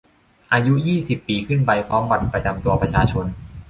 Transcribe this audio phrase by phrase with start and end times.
[0.53, 3.25] อายุ ยี่สิบ ปีขึ้นไป พร้อมบัตรประจำตัวประชาชน